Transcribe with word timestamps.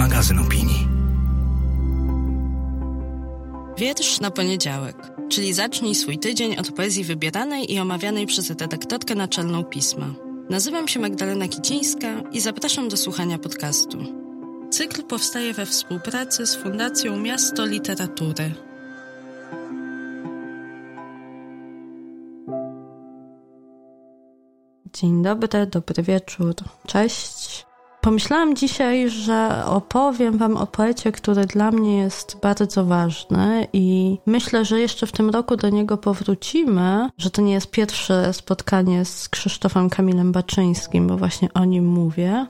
magazyn 0.00 0.38
opinii. 0.38 0.88
Wiersz 3.78 4.20
na 4.20 4.30
poniedziałek, 4.30 4.96
czyli 5.28 5.52
zacznij 5.52 5.94
swój 5.94 6.18
tydzień 6.18 6.56
od 6.56 6.72
poezji 6.72 7.04
wybieranej 7.04 7.72
i 7.74 7.78
omawianej 7.78 8.26
przez 8.26 8.50
redaktorkę 8.50 9.14
naczelną 9.14 9.64
pisma. 9.64 10.06
Nazywam 10.50 10.88
się 10.88 11.00
Magdalena 11.00 11.48
Kicińska 11.48 12.08
i 12.32 12.40
zapraszam 12.40 12.88
do 12.88 12.96
słuchania 12.96 13.38
podcastu. 13.38 13.98
Cykl 14.70 15.02
powstaje 15.02 15.52
we 15.52 15.66
współpracy 15.66 16.46
z 16.46 16.56
Fundacją 16.56 17.16
Miasto 17.16 17.66
Literatury. 17.66 18.54
Dzień 24.92 25.22
dobry, 25.22 25.66
dobry 25.66 26.02
wieczór, 26.02 26.54
cześć. 26.86 27.69
Pomyślałam 28.00 28.56
dzisiaj, 28.56 29.10
że 29.10 29.62
opowiem 29.66 30.38
Wam 30.38 30.56
o 30.56 30.66
poecie, 30.66 31.12
który 31.12 31.46
dla 31.46 31.70
mnie 31.70 31.98
jest 31.98 32.36
bardzo 32.42 32.84
ważny 32.84 33.66
i 33.72 34.18
myślę, 34.26 34.64
że 34.64 34.80
jeszcze 34.80 35.06
w 35.06 35.12
tym 35.12 35.30
roku 35.30 35.56
do 35.56 35.68
niego 35.68 35.96
powrócimy, 35.96 37.08
że 37.18 37.30
to 37.30 37.42
nie 37.42 37.52
jest 37.52 37.70
pierwsze 37.70 38.32
spotkanie 38.32 39.04
z 39.04 39.28
Krzysztofem 39.28 39.90
Kamilem 39.90 40.32
Baczyńskim, 40.32 41.06
bo 41.06 41.16
właśnie 41.16 41.48
o 41.54 41.64
nim 41.64 41.86
mówię. 41.86 42.46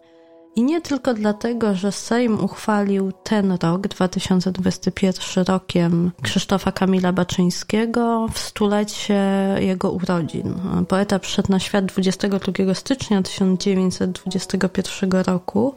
I 0.60 0.64
nie 0.64 0.80
tylko 0.80 1.14
dlatego, 1.14 1.74
że 1.74 1.92
Sejm 1.92 2.44
uchwalił 2.44 3.12
ten 3.12 3.52
rok, 3.62 3.88
2021 3.88 5.44
rokiem 5.44 6.10
Krzysztofa 6.22 6.72
Kamila 6.72 7.12
Baczyńskiego 7.12 8.26
w 8.32 8.38
stulecie 8.38 9.22
jego 9.60 9.90
urodzin. 9.90 10.54
Poeta 10.88 11.18
przyszedł 11.18 11.52
na 11.52 11.58
świat 11.58 11.84
22 11.84 12.74
stycznia 12.74 13.22
1921 13.22 15.10
roku 15.26 15.74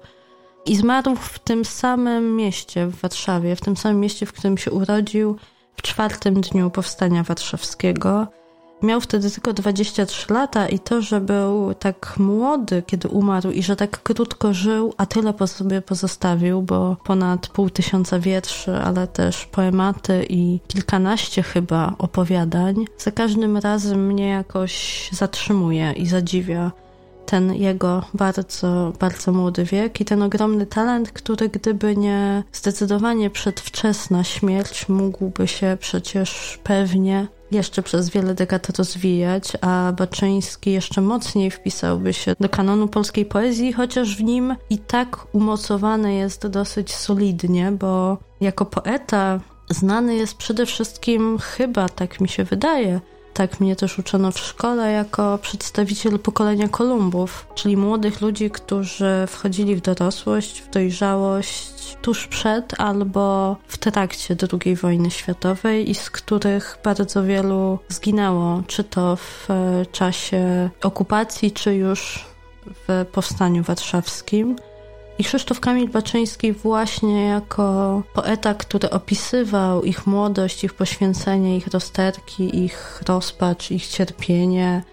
i 0.66 0.76
zmarł 0.76 1.16
w 1.16 1.40
tym 1.40 1.66
samym 1.66 2.36
mieście, 2.36 2.88
w 2.88 2.96
Warszawie, 2.96 3.56
w 3.56 3.62
tym 3.62 3.78
samym 3.78 4.00
mieście, 4.00 4.26
w 4.26 4.34
którym 4.34 4.58
się 4.58 4.72
urodził 4.72 5.38
w 5.76 5.82
czwartym 5.82 6.42
dniu 6.42 6.70
Powstania 6.70 7.24
Warszawskiego. 7.24 8.28
Miał 8.84 9.02
wtedy 9.02 9.32
tylko 9.32 9.54
23 9.54 10.34
lata 10.34 10.68
i 10.68 10.80
to, 10.80 11.02
że 11.02 11.22
był 11.22 11.74
tak 11.74 12.16
młody, 12.18 12.84
kiedy 12.88 13.08
umarł 13.08 13.52
i 13.52 13.64
że 13.64 13.76
tak 13.76 14.04
krótko 14.04 14.54
żył, 14.54 14.94
a 14.98 15.06
tyle 15.06 15.34
po 15.34 15.48
sobie 15.48 15.82
pozostawił, 15.82 16.62
bo 16.62 16.96
ponad 17.04 17.48
pół 17.48 17.70
tysiąca 17.70 18.20
wierszy, 18.20 18.76
ale 18.76 19.08
też 19.08 19.46
poematy 19.46 20.26
i 20.30 20.60
kilkanaście 20.68 21.44
chyba 21.44 21.94
opowiadań, 21.98 22.86
za 22.98 23.12
każdym 23.12 23.58
razem 23.58 24.08
mnie 24.08 24.28
jakoś 24.28 25.10
zatrzymuje 25.12 25.92
i 25.92 26.08
zadziwia 26.08 26.72
ten 27.26 27.54
jego 27.54 28.04
bardzo, 28.14 28.94
bardzo 29.00 29.32
młody 29.32 29.64
wiek 29.64 30.02
i 30.02 30.06
ten 30.06 30.22
ogromny 30.22 30.66
talent, 30.66 31.12
który 31.12 31.50
gdyby 31.50 31.98
nie 31.98 32.44
zdecydowanie 32.54 33.30
przedwczesna 33.30 34.24
śmierć, 34.24 34.90
mógłby 34.90 35.48
się 35.48 35.78
przecież 35.80 36.60
pewnie 36.64 37.28
jeszcze 37.54 37.84
przez 37.84 38.10
wiele 38.10 38.34
dekad 38.34 38.70
rozwijać, 38.78 39.44
a 39.62 39.94
Baczyński 39.98 40.72
jeszcze 40.72 41.02
mocniej 41.02 41.52
wpisałby 41.52 42.14
się 42.14 42.36
do 42.40 42.50
kanonu 42.50 42.88
polskiej 42.88 43.26
poezji, 43.26 43.74
chociaż 43.74 44.18
w 44.18 44.24
nim 44.24 44.56
i 44.70 44.78
tak 44.78 45.36
umocowany 45.36 46.14
jest 46.14 46.48
dosyć 46.48 46.96
solidnie, 46.96 47.72
bo 47.72 48.18
jako 48.42 48.66
poeta 48.66 49.40
znany 49.70 50.16
jest 50.16 50.38
przede 50.38 50.66
wszystkim, 50.66 51.38
chyba 51.40 51.90
tak 51.90 52.22
mi 52.22 52.30
się 52.30 52.44
wydaje, 52.44 53.02
tak 53.34 53.60
mnie 53.60 53.76
też 53.76 54.00
uczono 54.00 54.32
w 54.32 54.40
szkole 54.40 54.92
jako 54.92 55.38
przedstawiciel 55.42 56.20
pokolenia 56.20 56.68
Kolumbów, 56.68 57.48
czyli 57.56 57.78
młodych 57.78 58.22
ludzi, 58.22 58.52
którzy 58.52 59.26
wchodzili 59.28 59.76
w 59.76 59.82
dorosłość, 59.82 60.62
w 60.62 60.70
dojrzałość 60.70 61.98
tuż 62.02 62.28
przed 62.28 62.80
albo 62.80 63.56
w 63.68 63.78
trakcie 63.78 64.36
II 64.64 64.76
wojny 64.76 65.12
światowej 65.12 65.90
i 65.90 65.96
z 65.96 66.10
których 66.10 66.78
bardzo 66.84 67.24
wielu 67.24 67.80
zginęło, 67.90 68.64
czy 68.68 68.84
to 68.84 69.16
w 69.16 69.50
e, 69.50 69.86
czasie 69.86 70.70
okupacji, 70.84 71.52
czy 71.52 71.76
już 71.76 72.26
w 72.88 73.06
powstaniu 73.12 73.64
warszawskim. 73.64 74.56
I 75.20 75.24
Krzysztof 75.24 75.60
Kamil 75.60 75.90
Baczyński 75.90 76.54
właśnie 76.54 77.26
jako 77.26 78.02
poeta, 78.14 78.54
który 78.54 78.90
opisywał 78.90 79.84
ich 79.84 80.08
młodość, 80.08 80.64
ich 80.64 80.74
poświęcenie, 80.74 81.58
ich 81.58 81.68
rozterki, 81.68 82.64
ich 82.64 83.04
rozpacz, 83.08 83.72
ich 83.72 83.88
cierpienie, 83.88 84.84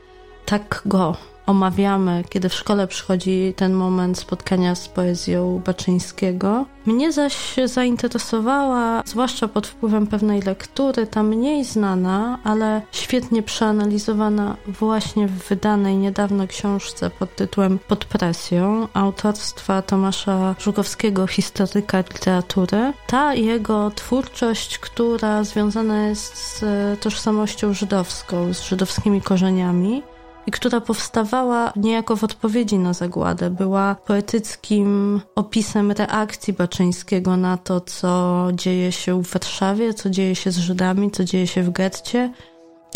tak 0.51 0.83
go 0.87 1.17
omawiamy, 1.47 2.25
kiedy 2.29 2.49
w 2.49 2.55
szkole 2.55 2.87
przychodzi 2.87 3.55
ten 3.57 3.73
moment 3.73 4.19
spotkania 4.19 4.75
z 4.75 4.89
poezją 4.89 5.63
Baczyńskiego. 5.67 6.67
Mnie 6.87 7.13
zaś 7.13 7.57
zainteresowała, 7.65 9.03
zwłaszcza 9.07 9.49
pod 9.49 9.67
wpływem 9.67 10.07
pewnej 10.07 10.43
lektury, 10.43 11.07
ta 11.07 11.23
mniej 11.23 11.65
znana, 11.65 12.39
ale 12.45 12.83
świetnie 12.93 13.43
przeanalizowana 13.43 14.57
właśnie 14.67 15.27
w 15.27 15.49
wydanej 15.49 15.97
niedawno 15.97 16.47
książce 16.47 17.11
pod 17.11 17.37
tytułem 17.37 17.79
Pod 17.89 18.05
presją 18.05 18.89
autorstwa 18.95 19.83
Tomasza 19.83 20.55
Żukowskiego, 20.59 21.27
historyka 21.27 21.99
literatury. 21.99 22.93
Ta 23.07 23.35
jego 23.35 23.91
twórczość, 23.91 24.79
która 24.79 25.45
związana 25.45 26.07
jest 26.07 26.37
z 26.37 26.61
tożsamością 27.01 27.75
żydowską, 27.75 28.55
z 28.55 28.63
żydowskimi 28.63 29.23
korzeniami, 29.23 30.03
i 30.47 30.51
która 30.51 30.81
powstawała 30.81 31.73
niejako 31.77 32.17
w 32.17 32.25
odpowiedzi 32.25 32.79
na 32.79 32.93
zagładę. 32.93 33.51
Była 33.51 33.95
poetyckim 33.95 35.21
opisem 35.35 35.93
reakcji 35.93 36.53
Baczyńskiego 36.53 37.37
na 37.37 37.57
to, 37.57 37.81
co 37.81 38.49
dzieje 38.53 38.93
się 38.93 39.23
w 39.23 39.31
Warszawie, 39.33 39.95
co 39.95 40.11
dzieje 40.11 40.35
się 40.35 40.51
z 40.51 40.59
Żydami, 40.59 41.11
co 41.11 41.25
dzieje 41.25 41.47
się 41.47 41.63
w 41.63 41.71
getcie 41.71 42.33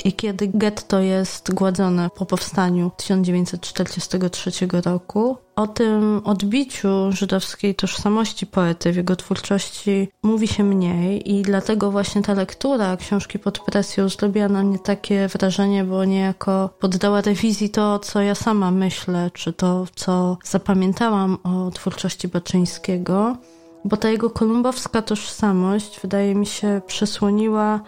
i 0.05 0.12
kiedy 0.12 0.49
getto 0.49 1.00
jest 1.00 1.55
gładzone 1.55 2.10
po 2.16 2.27
powstaniu 2.27 2.91
1943 2.97 4.50
roku, 4.84 5.37
o 5.56 5.66
tym 5.66 6.20
odbiciu 6.25 7.12
żydowskiej 7.12 7.75
tożsamości 7.75 8.47
poety 8.47 8.92
w 8.92 8.97
jego 8.97 9.16
twórczości 9.16 10.09
mówi 10.22 10.48
się 10.48 10.65
mniej 10.65 11.32
i 11.32 11.42
dlatego 11.42 11.91
właśnie 11.91 12.22
ta 12.22 12.34
lektura 12.34 12.97
książki 12.97 13.38
pod 13.38 13.59
presją 13.59 14.09
zrobiła 14.09 14.48
na 14.48 14.62
mnie 14.62 14.78
takie 14.78 15.28
wrażenie, 15.28 15.84
bo 15.84 16.04
niejako 16.04 16.70
poddała 16.81 17.20
rewizji 17.20 17.70
to, 17.70 17.98
co 17.98 18.20
ja 18.20 18.34
sama 18.34 18.70
myślę, 18.70 19.31
czy 19.34 19.53
to, 19.53 19.87
co 19.94 20.38
zapamiętałam 20.44 21.38
o 21.43 21.70
twórczości 21.70 22.28
Baczyńskiego, 22.28 23.37
bo 23.84 23.97
ta 23.97 24.10
jego 24.10 24.31
kolumbowska 24.31 25.03
tożsamość 25.03 26.00
wydaje 26.00 26.34
mi 26.34 26.47
się 26.47 26.81
przysłoniła 26.87 27.81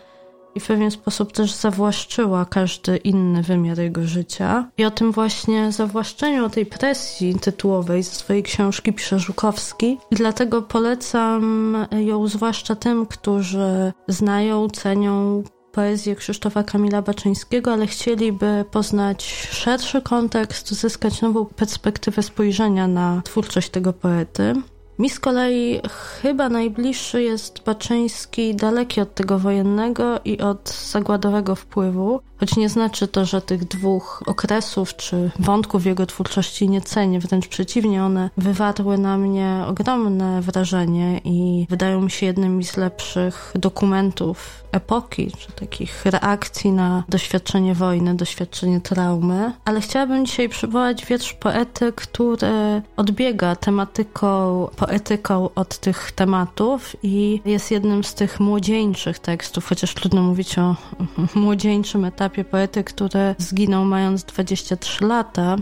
i 0.56 0.60
w 0.60 0.66
pewien 0.66 0.90
sposób 0.90 1.32
też 1.32 1.52
zawłaszczyła 1.52 2.44
każdy 2.44 2.96
inny 2.96 3.42
wymiar 3.42 3.78
jego 3.78 4.06
życia. 4.06 4.70
I 4.78 4.84
o 4.84 4.90
tym 4.90 5.12
właśnie 5.12 5.72
zawłaszczeniu, 5.72 6.44
o 6.44 6.50
tej 6.50 6.66
presji 6.66 7.34
tytułowej 7.34 8.02
ze 8.02 8.10
swojej 8.10 8.42
książki 8.42 8.92
pisze 8.92 9.18
Żukowski. 9.18 9.98
I 10.10 10.14
dlatego 10.14 10.62
polecam 10.62 11.76
ją 11.98 12.28
zwłaszcza 12.28 12.74
tym, 12.74 13.06
którzy 13.06 13.92
znają, 14.08 14.68
cenią 14.68 15.42
poezję 15.72 16.16
Krzysztofa 16.16 16.62
Kamila 16.62 17.02
Baczyńskiego, 17.02 17.72
ale 17.72 17.86
chcieliby 17.86 18.64
poznać 18.70 19.48
szerszy 19.50 20.02
kontekst, 20.02 20.72
zyskać 20.72 21.22
nową 21.22 21.44
perspektywę 21.44 22.22
spojrzenia 22.22 22.88
na 22.88 23.22
twórczość 23.24 23.70
tego 23.70 23.92
poety. 23.92 24.54
Mi 24.98 25.10
z 25.10 25.20
kolei 25.20 25.80
chyba 26.22 26.48
najbliższy 26.48 27.22
jest 27.22 27.62
Baczyński 27.64 28.54
daleki 28.54 29.00
od 29.00 29.14
tego 29.14 29.38
wojennego 29.38 30.20
i 30.24 30.38
od 30.38 30.70
zagładowego 30.90 31.54
wpływu, 31.54 32.20
choć 32.40 32.56
nie 32.56 32.68
znaczy 32.68 33.08
to, 33.08 33.24
że 33.24 33.42
tych 33.42 33.64
dwóch 33.64 34.22
okresów 34.26 34.96
czy 34.96 35.30
wątków 35.38 35.86
jego 35.86 36.06
twórczości 36.06 36.68
nie 36.68 36.80
cenię, 36.80 37.20
wręcz 37.20 37.48
przeciwnie, 37.48 38.04
one 38.04 38.30
wywarły 38.36 38.98
na 38.98 39.18
mnie 39.18 39.64
ogromne 39.66 40.40
wrażenie 40.42 41.20
i 41.24 41.66
wydają 41.70 42.00
mi 42.00 42.10
się 42.10 42.26
jednymi 42.26 42.64
z 42.64 42.76
lepszych 42.76 43.52
dokumentów 43.54 44.64
epoki, 44.72 45.30
czy 45.38 45.52
takich 45.52 46.04
reakcji 46.06 46.72
na 46.72 47.04
doświadczenie 47.08 47.74
wojny, 47.74 48.14
doświadczenie 48.14 48.80
traumy. 48.80 49.52
Ale 49.64 49.80
chciałabym 49.80 50.26
dzisiaj 50.26 50.48
przywołać 50.48 51.06
wiersz 51.06 51.32
poety, 51.32 51.92
który 51.92 52.82
odbiega 52.96 53.56
tematyką, 53.56 54.68
poetyką 54.86 55.48
od 55.54 55.78
tych 55.78 56.12
tematów 56.12 56.96
i 57.02 57.40
jest 57.44 57.70
jednym 57.70 58.04
z 58.04 58.14
tych 58.14 58.40
młodzieńczych 58.40 59.18
tekstów, 59.18 59.66
chociaż 59.66 59.94
trudno 59.94 60.22
mówić 60.22 60.58
o 60.58 60.76
młodzieńczym 61.34 62.04
etapie 62.04 62.44
poety, 62.44 62.84
który 62.84 63.34
zginął 63.38 63.84
mając 63.84 64.24
23 64.24 65.04
lata 65.04 65.56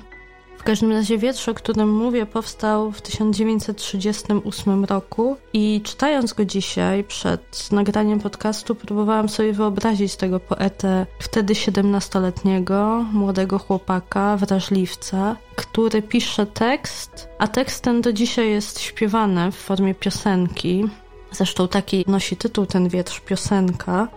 W 0.64 0.66
każdym 0.66 0.92
razie 0.92 1.18
wiersz, 1.18 1.48
o 1.48 1.54
którym 1.54 1.92
mówię, 1.92 2.26
powstał 2.26 2.92
w 2.92 3.00
1938 3.00 4.84
roku 4.84 5.36
i 5.52 5.80
czytając 5.84 6.32
go 6.32 6.44
dzisiaj 6.44 7.04
przed 7.04 7.72
nagraniem 7.72 8.20
podcastu 8.20 8.74
próbowałam 8.74 9.28
sobie 9.28 9.52
wyobrazić 9.52 10.16
tego 10.16 10.40
poetę 10.40 11.06
wtedy 11.18 11.54
17-letniego, 11.54 13.04
młodego 13.12 13.58
chłopaka, 13.58 14.36
wrażliwca, 14.36 15.36
który 15.56 16.02
pisze 16.02 16.46
tekst, 16.46 17.28
a 17.38 17.48
tekst 17.48 17.84
ten 17.84 18.02
do 18.02 18.12
dzisiaj 18.12 18.50
jest 18.50 18.80
śpiewany 18.80 19.52
w 19.52 19.56
formie 19.56 19.94
piosenki. 19.94 20.84
Zresztą 21.32 21.68
taki 21.68 22.04
nosi 22.08 22.36
tytuł 22.36 22.66
ten 22.66 22.88
wiersz 22.88 23.20
piosenka. 23.20 24.08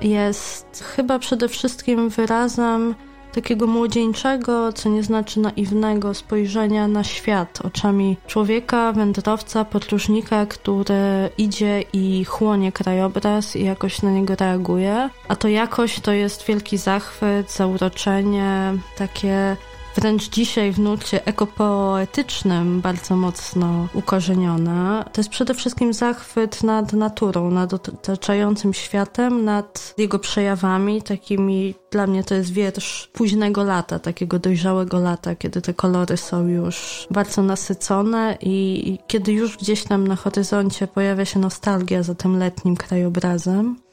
Jest 0.00 0.84
chyba 0.96 1.18
przede 1.18 1.48
wszystkim 1.48 2.08
wyrazem 2.08 2.94
takiego 3.36 3.66
młodzieńczego, 3.66 4.72
co 4.72 4.88
nie 4.88 5.02
znaczy 5.02 5.40
naiwnego 5.40 6.14
spojrzenia 6.14 6.88
na 6.88 7.04
świat 7.04 7.58
oczami 7.64 8.16
człowieka, 8.26 8.92
wędrowca, 8.92 9.64
podróżnika, 9.64 10.46
który 10.46 11.30
idzie 11.38 11.84
i 11.92 12.24
chłonie 12.24 12.72
krajobraz 12.72 13.56
i 13.56 13.64
jakoś 13.64 14.02
na 14.02 14.10
niego 14.10 14.34
reaguje. 14.34 15.10
A 15.28 15.36
to 15.36 15.48
jakoś 15.48 16.00
to 16.00 16.12
jest 16.12 16.46
wielki 16.46 16.78
zachwyt, 16.78 17.52
zauroczenie, 17.52 18.74
takie 18.98 19.56
wręcz 19.96 20.28
dzisiaj 20.28 20.72
w 20.72 20.78
nurcie 20.78 21.26
ekopoetycznym 21.26 22.80
bardzo 22.80 23.16
mocno 23.16 23.88
ukorzeniona. 23.94 25.04
To 25.12 25.20
jest 25.20 25.30
przede 25.30 25.54
wszystkim 25.54 25.92
zachwyt 25.92 26.62
nad 26.62 26.92
naturą, 26.92 27.50
nad 27.50 27.74
otaczającym 27.74 28.74
światem, 28.74 29.44
nad 29.44 29.94
jego 29.98 30.18
przejawami, 30.18 31.02
takimi, 31.02 31.74
dla 31.90 32.06
mnie 32.06 32.24
to 32.24 32.34
jest 32.34 32.52
wiersz 32.52 33.10
późnego 33.12 33.64
lata, 33.64 33.98
takiego 33.98 34.38
dojrzałego 34.38 34.98
lata, 35.00 35.34
kiedy 35.34 35.62
te 35.62 35.74
kolory 35.74 36.16
są 36.16 36.48
już 36.48 37.06
bardzo 37.10 37.42
nasycone 37.42 38.38
i 38.40 38.98
kiedy 39.06 39.32
już 39.32 39.56
gdzieś 39.56 39.84
tam 39.84 40.08
na 40.08 40.16
horyzoncie 40.16 40.86
pojawia 40.86 41.24
się 41.24 41.38
nostalgia 41.38 42.02
za 42.02 42.14
tym 42.14 42.38
letnim 42.38 42.76
krajobrazem. 42.76 43.85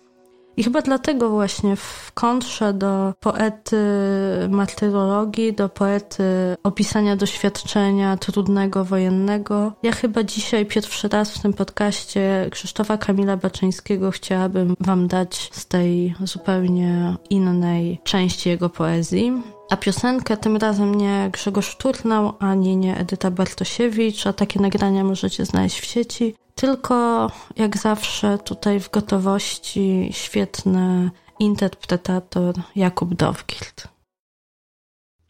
I 0.58 0.64
chyba 0.64 0.82
dlatego 0.82 1.30
właśnie 1.30 1.76
w 1.76 2.12
kontrze 2.14 2.74
do 2.74 3.14
poety 3.20 3.78
martyrologii, 4.50 5.54
do 5.54 5.70
poety 5.70 6.24
opisania 6.64 7.16
doświadczenia 7.16 8.18
trudnego, 8.18 8.86
wojennego, 8.86 9.72
ja 9.84 9.92
chyba 9.92 10.24
dzisiaj 10.24 10.66
pierwszy 10.66 11.08
raz 11.08 11.32
w 11.32 11.42
tym 11.42 11.54
podcaście 11.54 12.48
Krzysztofa 12.52 12.98
Kamila 12.98 13.38
Baczyńskiego 13.38 14.12
chciałabym 14.12 14.76
wam 14.80 15.08
dać 15.08 15.50
z 15.54 15.66
tej 15.66 16.16
zupełnie 16.24 17.16
innej 17.30 18.00
części 18.04 18.50
jego 18.50 18.70
poezji. 18.70 19.42
A 19.70 19.78
piosenkę 19.78 20.38
tym 20.38 20.58
razem 20.58 20.96
nie 20.96 21.30
Grzegorz 21.32 21.78
Turnał, 21.78 22.34
ani 22.40 22.78
nie 22.78 22.98
Edyta 22.98 23.32
Bartosiewicz, 23.32 24.28
a 24.28 24.34
takie 24.34 24.60
nagrania 24.60 25.04
możecie 25.04 25.46
znaleźć 25.46 25.80
w 25.80 25.86
sieci. 25.86 26.36
Tylko 26.56 27.32
jak 27.56 27.78
zawsze 27.78 28.38
tutaj 28.38 28.80
w 28.80 28.92
gotowości 28.92 30.10
świetny 30.12 31.12
interpretator 31.40 32.56
Jakub 32.76 33.16
Dowgild. 33.16 33.88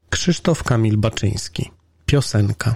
Krzysztof 0.10 0.64
Kamil 0.64 0.98
Baczyński. 0.98 1.72
Piosenka. 2.06 2.76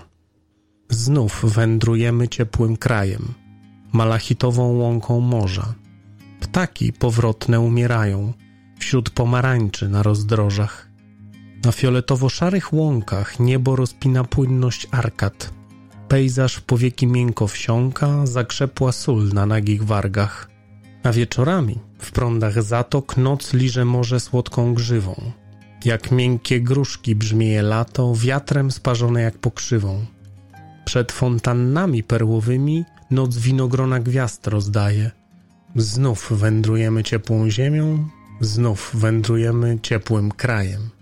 Znów 0.89 1.45
wędrujemy 1.45 2.27
ciepłym 2.27 2.77
krajem, 2.77 3.33
malachitową 3.91 4.73
łąką 4.73 5.19
morza. 5.19 5.73
Ptaki 6.39 6.93
powrotne 6.93 7.59
umierają 7.59 8.33
wśród 8.79 9.09
pomarańczy 9.09 9.89
na 9.89 10.03
rozdrożach. 10.03 10.87
Na 11.65 11.71
fioletowo-szarych 11.71 12.73
łąkach 12.73 13.39
niebo 13.39 13.75
rozpina 13.75 14.23
płynność 14.23 14.87
arkad 14.91 15.56
Pejzaż 16.07 16.55
w 16.55 16.61
powieki 16.61 17.07
miękko 17.07 17.47
wsiąka, 17.47 18.25
zakrzepła 18.25 18.91
sól 18.91 19.29
na 19.33 19.45
nagich 19.45 19.83
wargach. 19.83 20.49
A 21.03 21.11
wieczorami 21.11 21.79
w 21.99 22.11
prądach 22.11 22.63
zatok 22.63 23.17
noc 23.17 23.53
liże 23.53 23.85
morze 23.85 24.19
słodką 24.19 24.73
grzywą. 24.73 25.31
Jak 25.85 26.11
miękkie 26.11 26.61
gruszki 26.61 27.15
brzmieje 27.15 27.61
lato, 27.61 28.15
wiatrem 28.15 28.71
sparzone 28.71 29.21
jak 29.21 29.37
pokrzywą. 29.37 30.05
Przed 30.85 31.11
fontannami 31.11 32.03
perłowymi 32.03 32.85
noc 33.11 33.37
winogrona 33.37 33.99
gwiazd 33.99 34.47
rozdaje. 34.47 35.11
Znów 35.75 36.31
wędrujemy 36.31 37.03
ciepłą 37.03 37.49
ziemią, 37.49 38.07
znów 38.41 38.91
wędrujemy 38.93 39.79
ciepłym 39.81 40.31
krajem. 40.31 40.96